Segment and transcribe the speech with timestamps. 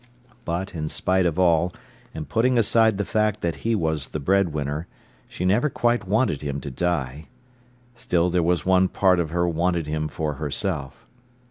[0.45, 1.71] But, in spite of all,
[2.11, 4.87] and putting aside the fact that he was breadwinner,
[5.29, 7.27] she never quite wanted him to die.
[7.93, 11.05] Still there was one part of her wanted him for herself.